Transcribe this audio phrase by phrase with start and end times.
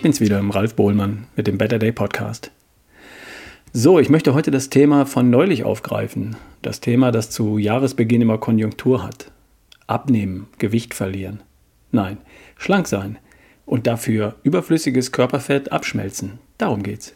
[0.00, 2.50] Ich bin's wieder, Ralf Bohlmann mit dem Better Day Podcast.
[3.74, 6.36] So, ich möchte heute das Thema von neulich aufgreifen.
[6.62, 9.30] Das Thema, das zu Jahresbeginn immer Konjunktur hat.
[9.86, 11.42] Abnehmen, Gewicht verlieren.
[11.92, 12.16] Nein,
[12.56, 13.18] schlank sein
[13.66, 16.38] und dafür überflüssiges Körperfett abschmelzen.
[16.56, 17.14] Darum geht's.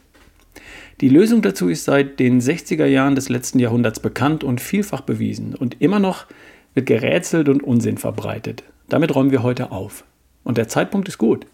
[1.01, 5.55] Die Lösung dazu ist seit den 60er Jahren des letzten Jahrhunderts bekannt und vielfach bewiesen.
[5.55, 6.27] Und immer noch
[6.75, 8.63] wird gerätselt und Unsinn verbreitet.
[8.91, 10.05] Damit räumen wir heute auf.
[10.43, 11.47] Und der Zeitpunkt ist gut.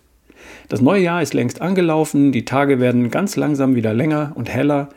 [0.69, 4.89] Das neue Jahr ist längst angelaufen, die Tage werden ganz langsam wieder länger und heller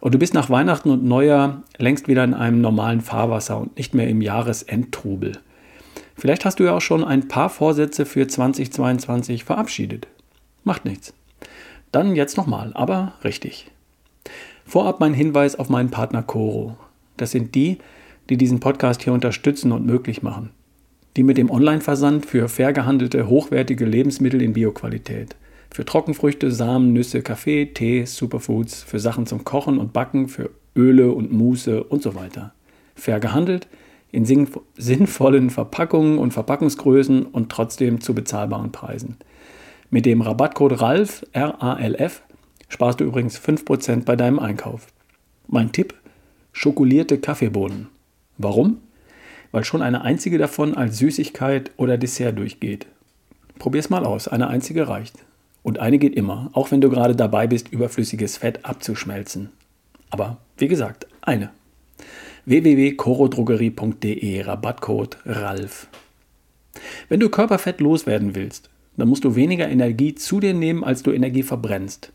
[0.00, 3.94] und du bist nach Weihnachten und Neujahr längst wieder in einem normalen Fahrwasser und nicht
[3.94, 5.38] mehr im Jahresendtrubel.
[6.14, 10.06] Vielleicht hast du ja auch schon ein paar Vorsätze für 2022 verabschiedet.
[10.62, 11.14] Macht nichts.
[11.90, 13.70] Dann jetzt nochmal, aber richtig.
[14.66, 16.76] Vorab mein Hinweis auf meinen Partner Coro.
[17.16, 17.78] Das sind die,
[18.28, 20.50] die diesen Podcast hier unterstützen und möglich machen
[21.16, 25.36] die mit dem Online-Versand für fair gehandelte, hochwertige Lebensmittel in Bioqualität.
[25.70, 31.12] Für Trockenfrüchte, Samen, Nüsse, Kaffee, Tee, Superfoods, für Sachen zum Kochen und Backen, für Öle
[31.12, 32.52] und Muße und so weiter.
[32.94, 33.68] Fair gehandelt,
[34.12, 34.24] in
[34.76, 39.16] sinnvollen Verpackungen und Verpackungsgrößen und trotzdem zu bezahlbaren Preisen.
[39.90, 42.22] Mit dem Rabattcode RALF, R-A-L-F,
[42.68, 44.86] sparst du übrigens 5% bei deinem Einkauf.
[45.48, 45.94] Mein Tipp:
[46.52, 47.88] schokolierte Kaffeebohnen.
[48.38, 48.78] Warum?
[49.54, 52.86] Weil schon eine einzige davon als Süßigkeit oder Dessert durchgeht.
[53.60, 55.14] Probier's mal aus, eine einzige reicht.
[55.62, 59.50] Und eine geht immer, auch wenn du gerade dabei bist, überflüssiges Fett abzuschmelzen.
[60.10, 61.50] Aber wie gesagt, eine.
[62.46, 65.86] www.corodrogerie.de Rabattcode RALF.
[67.08, 71.12] Wenn du Körperfett loswerden willst, dann musst du weniger Energie zu dir nehmen, als du
[71.12, 72.12] Energie verbrennst.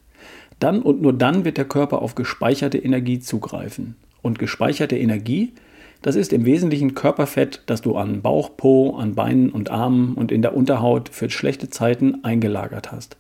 [0.60, 3.96] Dann und nur dann wird der Körper auf gespeicherte Energie zugreifen.
[4.22, 5.54] Und gespeicherte Energie
[6.02, 10.32] das ist im Wesentlichen Körperfett, das du an Bauch, Po, an Beinen und Armen und
[10.32, 13.18] in der Unterhaut für schlechte Zeiten eingelagert hast.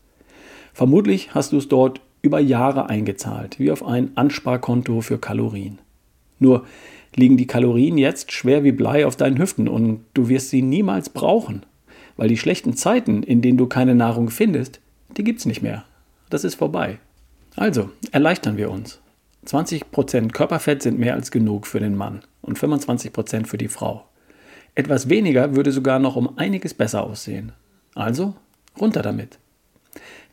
[0.73, 5.79] Vermutlich hast du es dort über Jahre eingezahlt, wie auf ein Ansparkonto für Kalorien.
[6.39, 6.65] Nur
[7.15, 11.09] liegen die Kalorien jetzt schwer wie Blei auf deinen Hüften und du wirst sie niemals
[11.09, 11.63] brauchen,
[12.15, 14.79] weil die schlechten Zeiten, in denen du keine Nahrung findest,
[15.17, 15.83] die gibt's nicht mehr.
[16.29, 16.99] Das ist vorbei.
[17.57, 19.01] Also, erleichtern wir uns.
[19.45, 24.05] 20% Körperfett sind mehr als genug für den Mann und 25% für die Frau.
[24.75, 27.51] Etwas weniger würde sogar noch um einiges besser aussehen.
[27.95, 28.33] Also
[28.79, 29.37] runter damit.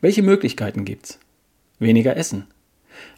[0.01, 1.19] Welche Möglichkeiten gibt's?
[1.79, 2.47] Weniger essen.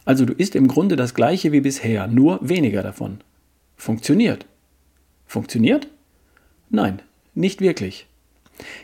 [0.04, 3.20] Also du isst im Grunde das gleiche wie bisher, nur weniger davon.
[3.76, 4.44] Funktioniert.
[5.26, 5.88] Funktioniert?
[6.68, 7.00] Nein,
[7.34, 8.06] nicht wirklich.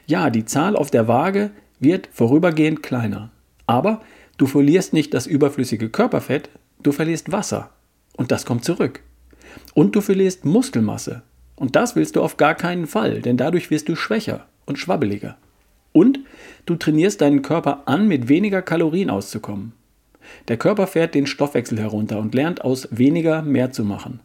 [0.07, 3.31] Ja, die Zahl auf der Waage wird vorübergehend kleiner.
[3.67, 4.01] Aber
[4.39, 6.49] du verlierst nicht das überflüssige Körperfett,
[6.83, 7.71] du verlierst Wasser.
[8.17, 9.03] Und das kommt zurück.
[9.75, 11.23] Und du verlierst Muskelmasse.
[11.57, 15.37] Und das willst du auf gar keinen Fall, denn dadurch wirst du schwächer und schwabbeliger.
[15.93, 16.21] Und
[16.67, 19.73] du trainierst deinen Körper an, mit weniger Kalorien auszukommen.
[20.49, 24.21] Der Körper fährt den Stoffwechsel herunter und lernt aus weniger mehr zu machen.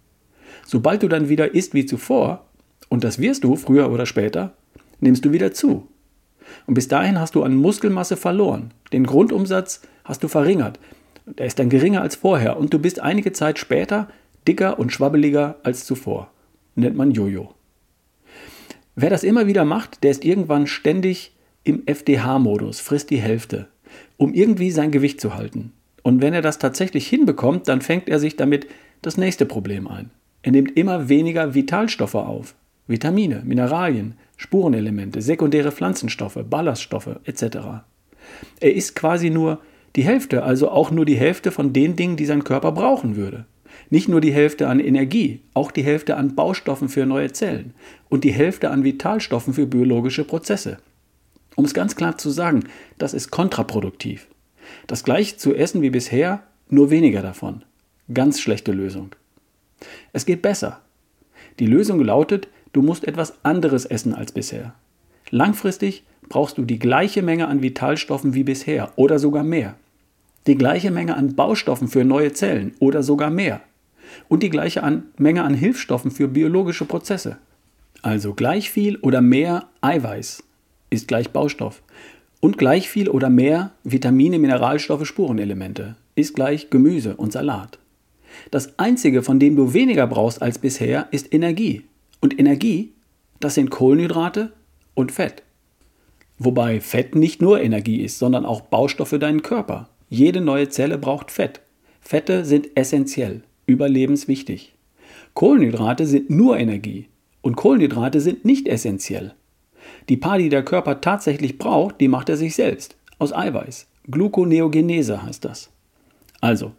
[0.65, 2.45] Sobald du dann wieder isst wie zuvor,
[2.89, 4.53] und das wirst du früher oder später,
[4.99, 5.87] nimmst du wieder zu.
[6.67, 8.71] Und bis dahin hast du an Muskelmasse verloren.
[8.91, 10.79] Den Grundumsatz hast du verringert.
[11.25, 14.09] Der ist dann geringer als vorher und du bist einige Zeit später
[14.47, 16.31] dicker und schwabbeliger als zuvor.
[16.75, 17.53] Nennt man Jojo.
[18.95, 23.67] Wer das immer wieder macht, der ist irgendwann ständig im FDH-Modus, frisst die Hälfte,
[24.17, 25.73] um irgendwie sein Gewicht zu halten.
[26.03, 28.67] Und wenn er das tatsächlich hinbekommt, dann fängt er sich damit
[29.01, 30.11] das nächste Problem ein.
[30.43, 32.55] Er nimmt immer weniger Vitalstoffe auf.
[32.87, 37.57] Vitamine, Mineralien, Spurenelemente, sekundäre Pflanzenstoffe, Ballaststoffe etc.
[38.59, 39.59] Er isst quasi nur
[39.95, 43.45] die Hälfte, also auch nur die Hälfte von den Dingen, die sein Körper brauchen würde.
[43.89, 47.73] Nicht nur die Hälfte an Energie, auch die Hälfte an Baustoffen für neue Zellen
[48.09, 50.77] und die Hälfte an Vitalstoffen für biologische Prozesse.
[51.55, 52.63] Um es ganz klar zu sagen,
[52.97, 54.27] das ist kontraproduktiv.
[54.87, 57.63] Das gleiche zu essen wie bisher, nur weniger davon.
[58.13, 59.15] Ganz schlechte Lösung.
[60.13, 60.81] Es geht besser.
[61.59, 64.73] Die Lösung lautet, du musst etwas anderes essen als bisher.
[65.29, 69.75] Langfristig brauchst du die gleiche Menge an Vitalstoffen wie bisher oder sogar mehr.
[70.47, 73.61] Die gleiche Menge an Baustoffen für neue Zellen oder sogar mehr
[74.27, 77.37] und die gleiche an Menge an Hilfsstoffen für biologische Prozesse.
[78.01, 80.43] Also gleich viel oder mehr Eiweiß
[80.89, 81.83] ist gleich Baustoff
[82.39, 87.79] und gleich viel oder mehr Vitamine, Mineralstoffe, Spurenelemente ist gleich Gemüse und Salat.
[88.49, 91.83] Das einzige, von dem du weniger brauchst als bisher, ist Energie.
[92.19, 92.91] Und Energie,
[93.39, 94.51] das sind Kohlenhydrate
[94.93, 95.43] und Fett.
[96.37, 99.89] Wobei Fett nicht nur Energie ist, sondern auch Baustoff für deinen Körper.
[100.09, 101.61] Jede neue Zelle braucht Fett.
[101.99, 104.73] Fette sind essentiell überlebenswichtig.
[105.33, 107.07] Kohlenhydrate sind nur Energie
[107.41, 109.33] und Kohlenhydrate sind nicht essentiell.
[110.09, 112.95] Die paar, die der Körper tatsächlich braucht, die macht er sich selbst.
[113.19, 113.87] aus Eiweiß.
[114.09, 115.69] Gluconeogenese heißt das.
[116.39, 116.71] Also,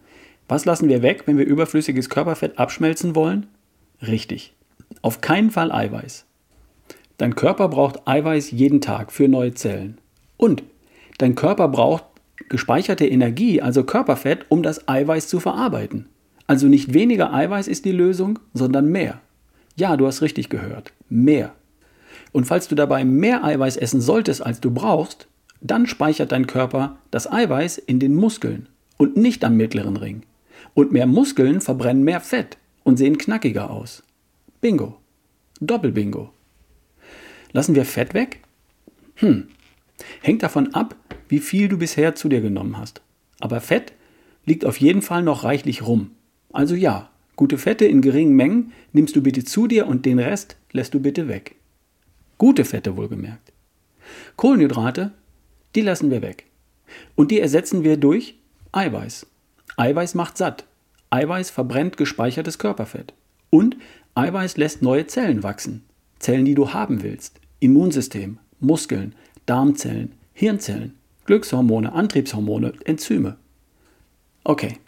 [0.48, 3.46] was lassen wir weg, wenn wir überflüssiges Körperfett abschmelzen wollen?
[4.02, 4.52] Richtig.
[5.02, 6.26] Auf keinen Fall Eiweiß.
[7.18, 9.98] Dein Körper braucht Eiweiß jeden Tag für neue Zellen.
[10.36, 10.64] Und
[11.18, 12.04] dein Körper braucht
[12.48, 16.08] gespeicherte Energie, also Körperfett, um das Eiweiß zu verarbeiten.
[16.46, 19.20] Also nicht weniger Eiweiß ist die Lösung, sondern mehr.
[19.76, 20.92] Ja, du hast richtig gehört.
[21.08, 21.54] Mehr.
[22.32, 25.28] Und falls du dabei mehr Eiweiß essen solltest, als du brauchst,
[25.60, 30.22] dann speichert dein Körper das Eiweiß in den Muskeln und nicht am mittleren Ring.
[30.74, 34.02] Und mehr Muskeln verbrennen mehr Fett und sehen knackiger aus.
[34.60, 34.98] Bingo.
[35.60, 36.30] Doppelbingo.
[37.52, 38.40] Lassen wir Fett weg?
[39.16, 39.48] Hm.
[40.20, 40.96] Hängt davon ab,
[41.28, 43.02] wie viel du bisher zu dir genommen hast.
[43.40, 43.92] Aber Fett
[44.44, 46.10] liegt auf jeden Fall noch reichlich rum.
[46.52, 50.56] Also ja, gute Fette in geringen Mengen nimmst du bitte zu dir und den Rest
[50.72, 51.56] lässt du bitte weg.
[52.38, 53.52] Gute Fette wohlgemerkt.
[54.36, 55.12] Kohlenhydrate,
[55.74, 56.46] die lassen wir weg.
[57.14, 58.36] Und die ersetzen wir durch
[58.72, 59.26] Eiweiß.
[59.76, 60.64] Eiweiß macht satt.
[61.10, 63.14] Eiweiß verbrennt gespeichertes Körperfett.
[63.50, 63.76] Und
[64.14, 65.84] Eiweiß lässt neue Zellen wachsen.
[66.18, 67.40] Zellen, die du haben willst.
[67.60, 69.14] Immunsystem, Muskeln,
[69.46, 70.94] Darmzellen, Hirnzellen,
[71.26, 73.36] Glückshormone, Antriebshormone, Enzyme.
[74.44, 74.78] Okay,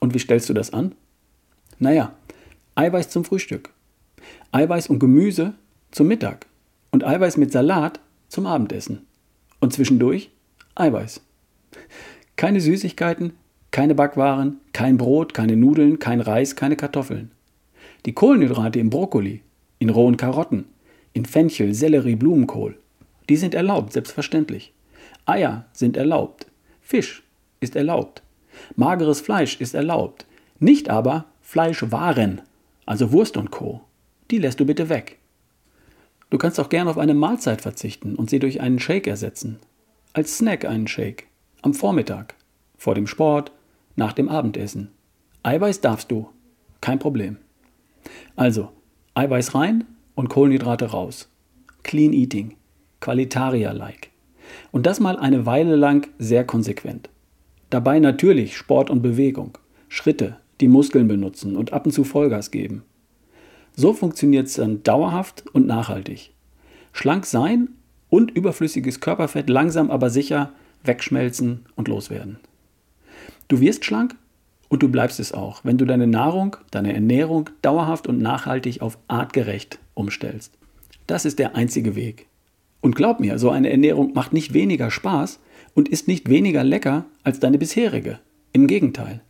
[0.00, 0.94] und wie stellst du das an?
[1.78, 2.14] Naja,
[2.74, 3.70] Eiweiß zum Frühstück,
[4.52, 5.54] Eiweiß und Gemüse
[5.90, 6.46] zum Mittag
[6.90, 9.06] und Eiweiß mit Salat zum Abendessen.
[9.60, 10.30] Und zwischendurch
[10.74, 11.20] Eiweiß.
[12.36, 13.32] Keine Süßigkeiten,
[13.70, 17.30] keine Backwaren, kein Brot, keine Nudeln, kein Reis, keine Kartoffeln.
[18.06, 19.40] Die Kohlenhydrate im Brokkoli,
[19.78, 20.66] in rohen Karotten,
[21.12, 22.76] in Fenchel, Sellerie, Blumenkohl,
[23.28, 24.72] die sind erlaubt, selbstverständlich.
[25.26, 26.46] Eier sind erlaubt.
[26.82, 27.22] Fisch
[27.60, 28.22] ist erlaubt.
[28.76, 30.26] Mageres Fleisch ist erlaubt.
[30.58, 32.40] Nicht aber Fleischwaren,
[32.86, 33.82] also Wurst und Co.
[34.30, 35.18] Die lässt du bitte weg.
[36.30, 39.58] Du kannst auch gern auf eine Mahlzeit verzichten und sie durch einen Shake ersetzen.
[40.14, 41.28] Als Snack einen Shake.
[41.62, 42.34] Am Vormittag.
[42.76, 43.52] Vor dem Sport.
[43.94, 44.90] Nach dem Abendessen.
[45.44, 46.28] Eiweiß darfst du.
[46.80, 47.36] Kein Problem.
[48.34, 48.72] Also,
[49.14, 49.84] Eiweiß rein
[50.16, 51.28] und Kohlenhydrate raus.
[51.84, 52.56] Clean Eating.
[53.00, 54.10] Qualitaria-like.
[54.72, 57.10] Und das mal eine Weile lang sehr konsequent.
[57.70, 59.58] Dabei natürlich Sport und Bewegung,
[59.88, 62.82] Schritte, die Muskeln benutzen und ab und zu Vollgas geben.
[63.76, 66.32] So funktioniert es dann dauerhaft und nachhaltig.
[66.92, 67.70] Schlank sein
[68.08, 70.52] und überflüssiges Körperfett langsam aber sicher
[70.84, 72.38] wegschmelzen und loswerden.
[73.48, 74.14] Du wirst schlank
[74.68, 78.98] und du bleibst es auch, wenn du deine Nahrung, deine Ernährung dauerhaft und nachhaltig auf
[79.08, 80.56] artgerecht umstellst.
[81.06, 82.26] Das ist der einzige Weg.
[82.80, 85.40] Und glaub mir, so eine Ernährung macht nicht weniger Spaß
[85.74, 88.20] und ist nicht weniger lecker als deine bisherige.
[88.52, 89.20] Im Gegenteil.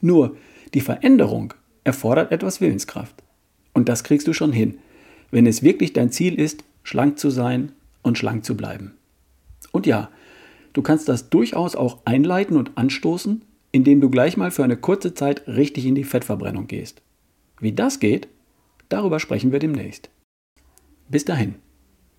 [0.00, 0.36] Nur
[0.74, 1.54] die Veränderung
[1.84, 3.22] erfordert etwas Willenskraft.
[3.72, 4.78] Und das kriegst du schon hin,
[5.30, 7.72] wenn es wirklich dein Ziel ist, schlank zu sein
[8.02, 8.94] und schlank zu bleiben.
[9.72, 10.10] Und ja,
[10.72, 13.42] du kannst das durchaus auch einleiten und anstoßen,
[13.72, 17.02] indem du gleich mal für eine kurze Zeit richtig in die Fettverbrennung gehst.
[17.60, 18.28] Wie das geht,
[18.88, 20.10] darüber sprechen wir demnächst.
[21.08, 21.56] Bis dahin,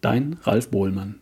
[0.01, 1.19] dein Ralf Bohlmann.